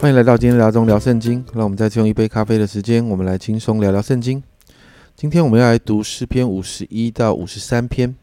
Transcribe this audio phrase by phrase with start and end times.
[0.00, 1.44] 欢迎来到今天聊中聊圣经。
[1.54, 4.40] 让我们再次用一杯咖啡的时间，我们来轻松聊聊圣经。
[5.16, 8.14] 今天我们要来读诗篇五十一到五十三篇。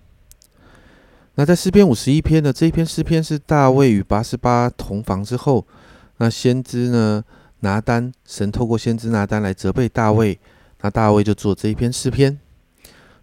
[1.33, 5.67] 那在诗篇五十一篇的这一篇诗篇是大卫与八十八同房之后，
[6.15, 7.21] 那先知呢
[7.59, 10.39] 拿单，神透过先知拿单来责备大卫，
[10.79, 12.39] 那大卫就做这一篇诗篇。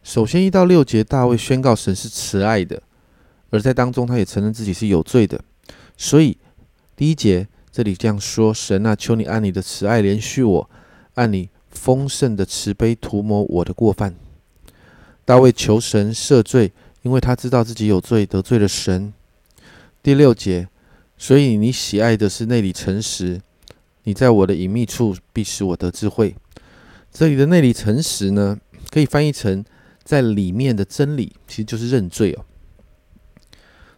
[0.02, 2.82] 首先一到六节，大卫宣告神是慈爱的，
[3.48, 5.40] 而在当中他也承认自己是有罪的。
[5.96, 6.36] 所以
[6.94, 10.70] 第一节这里这样说：神啊，求你按你的慈爱连续我，
[11.14, 14.14] 按你丰盛的慈悲涂抹我的过犯。
[15.24, 16.70] 大卫求神赦罪。
[17.02, 19.12] 因为他知道自己有罪，得罪了神。
[20.04, 20.68] 第六节，
[21.18, 23.40] 所以你喜爱的是内里诚实，
[24.04, 26.36] 你在我的隐秘处必使我得智慧。
[27.10, 28.56] 这里的内里诚实呢，
[28.88, 29.64] 可以翻译成
[30.04, 32.44] 在里面的真理，其实就是认罪哦，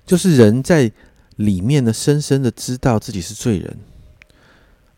[0.07, 0.91] 就是人在
[1.37, 3.77] 里面呢，深深的知道自己是罪人，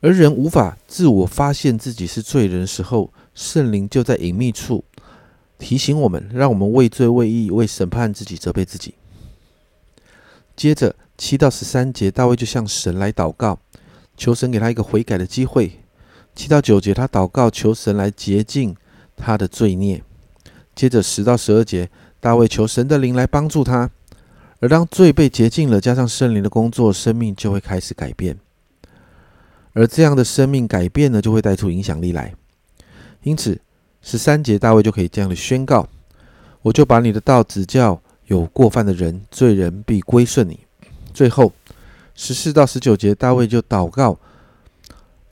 [0.00, 4.84] 而人无法自我发现自己是罪人的时候，圣灵就在隐秘处。
[5.58, 8.94] 提醒我们，让我们畏罪、畏义、为审判自己、责备自己。
[10.54, 13.58] 接着七到十三节，大卫就向神来祷告，
[14.18, 15.80] 求神给他一个悔改的机会。
[16.34, 18.76] 七到九节，他祷告求神来洁净
[19.16, 20.02] 他的罪孽。
[20.74, 21.88] 接着十到十二节，
[22.20, 23.90] 大卫求神的灵来帮助他。
[24.60, 28.38] 而当罪被洁净了，加上圣灵的工作，生命就会开始改变。
[29.72, 32.34] 而这样的生命改变呢，就会带出影响力来。
[33.22, 33.60] 因此。
[34.02, 35.88] 十三节，大卫就可以这样的宣告
[36.62, 40.60] ：“我就把你的道指教有过犯的人，罪人必归顺你。”
[41.12, 41.52] 最后
[42.14, 44.16] 十四到十九节，大卫就祷告，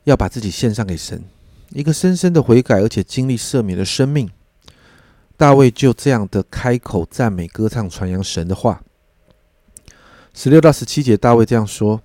[0.03, 1.23] 要把自己献上给神，
[1.69, 4.29] 一个深深的悔改，而且经历赦免的生命。
[5.37, 8.83] 大卫就这样的开口赞美、歌唱、传扬神的话。
[10.35, 12.01] 十六到十七节，大卫这样说：“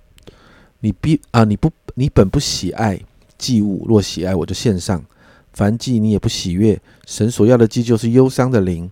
[0.79, 2.97] 你必啊，你不，你本不喜爱
[3.37, 5.03] 祭物，若喜爱，我就献上。”
[5.51, 8.89] 凡祭你也不喜悦，神所要的祭就是忧伤的灵。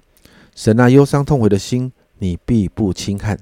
[0.53, 3.39] 神那忧伤痛悔的心，你必不轻看。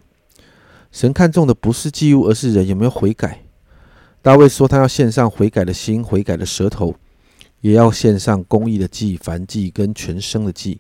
[0.91, 3.41] 神看重的不是祭物，而是人有没有悔改。
[4.21, 6.93] 大卫说，他要献上悔改的心、悔改的舌头，
[7.61, 10.79] 也要献上公义的祭、凡祭跟全生的祭。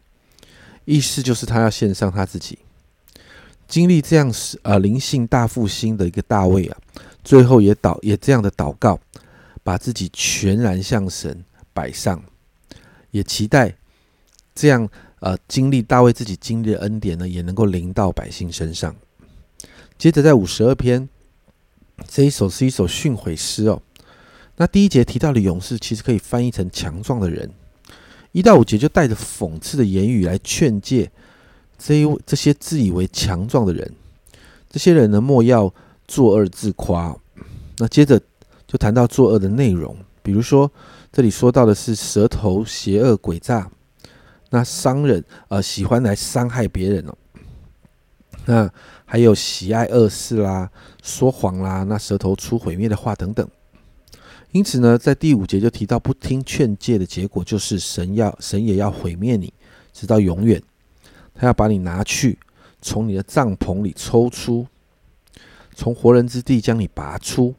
[0.85, 2.59] 意思就是他要献上他自己。
[3.67, 6.77] 经历这样是呃灵性大复兴的一个大卫啊，
[7.23, 8.99] 最后也祷也这样的祷告，
[9.63, 11.43] 把自己全然向神。
[11.73, 12.23] 摆上，
[13.11, 13.75] 也期待
[14.55, 14.89] 这样
[15.19, 18.95] 呃经历大卫自己经历的恩典呢，也能够临到百姓身上。
[19.95, 21.07] 接着在五十二篇
[22.07, 23.79] 这一首是一首训诲诗哦。
[24.55, 27.53] 那第一节提到的勇士，其实可以翻译成强壮的人。
[28.31, 31.11] 一到五节就带着讽刺的言语来劝诫
[31.77, 33.93] 这一这些自以为强壮的人。
[34.69, 35.73] 这些人呢，莫要
[36.07, 37.15] 作恶自夸。
[37.77, 38.19] 那接着
[38.65, 40.71] 就谈到作恶的内容，比如说。
[41.09, 43.71] 这里说到的是舌头邪恶诡诈，
[44.51, 47.17] 那商人呃喜欢来伤害别人哦，
[48.45, 48.71] 那
[49.03, 50.69] 还有喜爱恶事啦、
[51.01, 53.47] 说谎啦，那舌头出毁灭的话等等。
[54.51, 59.51] 因此呢，在第五节就提到不听劝诫的结果，就是神要神也要毁灭你，
[59.93, 60.61] 直到永远。
[61.37, 62.39] 他要把你拿去，
[62.81, 64.65] 从你的帐篷里抽出，
[65.75, 67.53] 从活人之地将你拔出。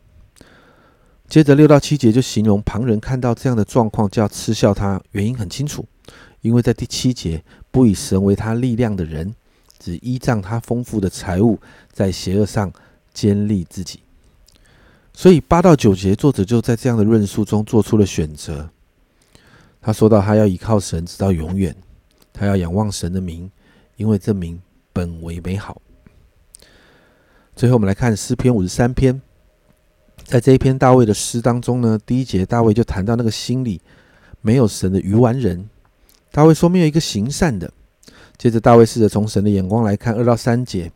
[1.29, 5.87] 接着六到七节就形容旁人看到这样的状况就要嗤笑他，原因很清楚，
[6.41, 9.35] 因为在第七节不以神为他力量的人，
[9.79, 11.61] 只依仗他丰富的财物，
[11.93, 12.73] 在邪恶上
[13.13, 14.01] 坚立自己。
[15.13, 18.71] 所以八到九节作者就在这样的论述中做出了选择。
[19.83, 21.77] 他说到他要依靠神直到永远，
[22.33, 23.51] 他要仰望神的名，
[23.99, 24.59] 因为证明
[24.93, 25.83] 本为美好。
[27.55, 29.21] 最后我们来看诗篇五十三篇。
[30.25, 33.81] 在这一篇大卫的诗当中呢，第一节大卫就谈到那个心里
[34.41, 35.69] 没有神的愚顽人。
[36.31, 37.73] 大卫说没有一个行善的。
[38.37, 40.93] 接着大卫试着从神的眼光来看，二到三节，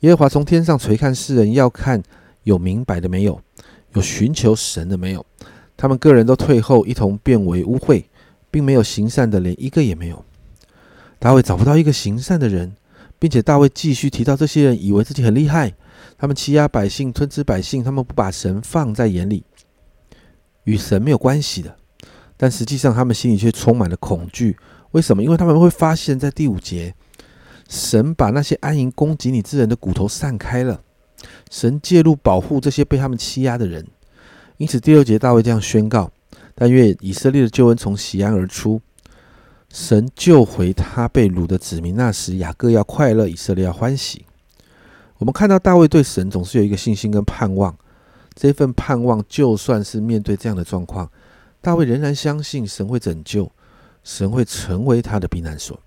[0.00, 2.00] 耶和华从天上垂看世人，要看
[2.44, 3.40] 有明白的没有，
[3.94, 5.26] 有寻求神的没有。
[5.76, 8.04] 他们个人都退后，一同变为污秽，
[8.50, 10.24] 并没有行善的，连一个也没有。
[11.18, 12.74] 大卫找不到一个行善的人，
[13.18, 15.74] 并且大卫继续提到这些人以为自己很厉害。
[16.18, 19.44] 他们欺压百姓，吞吃百姓，他们不把神放在眼里，
[20.64, 21.76] 与神没有关系的。
[22.36, 24.56] 但实际上，他们心里却充满了恐惧。
[24.92, 25.22] 为什么？
[25.22, 26.94] 因为他们会发现，在第五节，
[27.68, 30.82] 神把那些安营攻击你之人的骨头散开了，
[31.50, 33.86] 神介入保护这些被他们欺压的人。
[34.58, 36.10] 因此，第六节大卫这样宣告：
[36.54, 38.80] 但愿以色列的救恩从西安而出，
[39.76, 41.94] 神救回他被掳的子民。
[41.94, 44.24] 那时，雅各要快乐，以色列要欢喜。
[45.18, 47.76] 我们看到大卫对神总是有一个信心跟盼望，
[48.34, 51.06] 这份盼望，就算是面对这样的状况，
[51.60, 53.52] 大卫仍然相信神会拯救，
[54.02, 55.78] 神会成为他的避难所。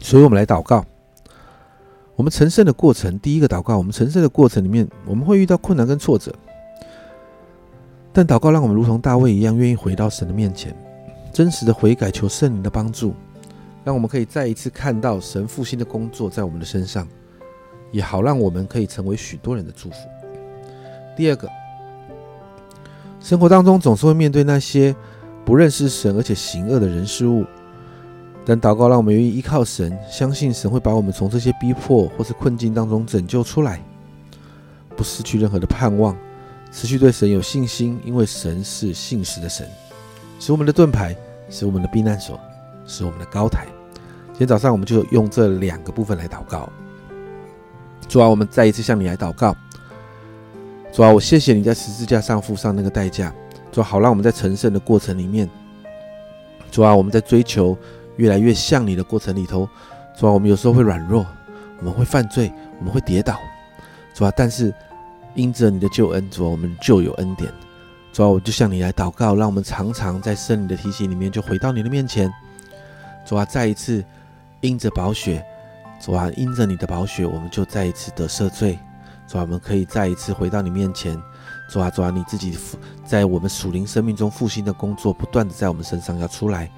[0.00, 0.86] 所以，我们来祷告。
[2.14, 6.32] 我们成圣的过程，第一个祷告，我们成圣的过程里面，我们会遇到困难跟挫折，
[8.12, 10.72] 但祷告让我们如同大卫一样，愿意回到神的面前，
[11.32, 13.14] 真实的悔改，求圣灵的帮助，
[13.84, 17.06] 让我们可以再一次看到神复兴的工作在我们的身上，
[17.92, 19.96] 也好让我们可以成为许多人的祝福。
[21.16, 21.48] 第二个，
[23.20, 24.94] 生活当中总是会面对那些
[25.44, 27.44] 不认识神而且行恶的人事物。
[28.44, 33.80] 但祷告让我们愿意依靠神，相信神会把我们从这些逼迫或是困境当中拯救出来，
[34.96, 36.16] 不失去任何的盼望，
[36.72, 39.68] 持续对神有信心，因为神是信实的神，
[40.40, 41.14] 是我们的盾牌，
[41.50, 42.40] 是我们的避难所，
[42.86, 43.66] 是我们的高台。
[44.28, 46.66] 今天早上我们就用这两个部分来祷告。
[48.08, 49.54] 主啊，我们再一次向你来祷告。
[50.90, 53.30] 主啊，我谢谢你在十字架上付上那个代价，
[53.70, 55.46] 主好让我们在成圣的过程里面，
[56.70, 57.76] 主啊，我们在追求。
[58.16, 59.66] 越来越像你的过程里头，
[60.14, 61.24] 主啊，我们有时候会软弱，
[61.78, 63.38] 我们会犯罪，我们会跌倒，
[64.12, 64.74] 主啊，但是
[65.34, 67.50] 因着你的救恩，主啊，我们就有恩典，
[68.20, 72.30] 主啊，我就向你来祷告，让我们常常在圣灵的提醒里面，就回到你的面前，
[73.24, 74.04] 主啊，再一次
[74.60, 75.42] 因着宝血，
[75.98, 78.78] 主啊，因着你的宝血，我们就再一次得赦罪，
[79.26, 81.18] 主啊，我们可以再一次回到你面前，
[81.70, 82.54] 主啊，主啊，你自己
[83.06, 86.70] 在我们属灵生命中复兴的工作，不断的在我们身上要出来。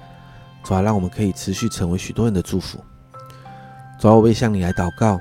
[0.63, 2.79] 主啊，让我们可以持续成为许多人的祝福。
[3.99, 5.19] 主啊，我也向你来祷告。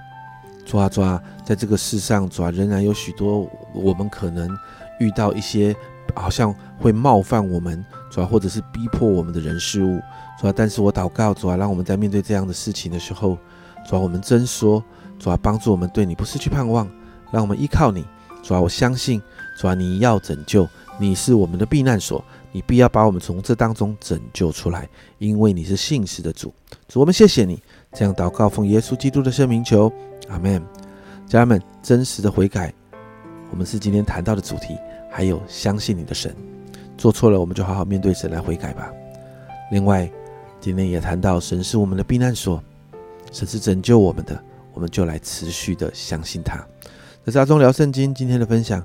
[0.64, 4.48] 主啊，主啊，在这个世上，主啊，仍然有许多我们可能
[5.00, 5.74] 遇到一些
[6.14, 10.00] 好像会冒犯我们，主要，或者是逼迫我们的人事物。
[10.40, 13.38] 主要，但是我祷告，主要，让我们在面对这样的事情的时候，
[13.88, 14.82] 主要，我们真说，
[15.18, 16.88] 主要，帮助我们对你不失去盼望，
[17.30, 18.04] 让我们依靠你。
[18.42, 19.22] 主要，我相信，
[19.58, 20.68] 主要，你要拯救，
[20.98, 22.24] 你是我们的避难所。
[22.54, 24.86] 你必要把我们从这当中拯救出来，
[25.16, 26.52] 因为你是信实的主。
[26.86, 27.62] 主，我们谢谢你。
[27.94, 29.90] 这样祷告，奉耶稣基督的圣名求，
[30.28, 30.62] 阿门。
[31.26, 32.70] 家人们，真实的悔改，
[33.50, 34.76] 我们是今天谈到的主题。
[35.12, 36.34] 还有，相信你的神，
[36.96, 38.90] 做错了，我们就好好面对神来悔改吧。
[39.70, 40.10] 另外，
[40.58, 42.62] 今天也谈到神是我们的避难所，
[43.30, 44.42] 神是拯救我们的，
[44.72, 46.66] 我们就来持续的相信他。
[47.24, 48.82] 这是阿忠聊圣经今天的分享。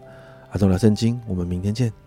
[0.51, 2.06] 阿忠聊圣经，我们明天见。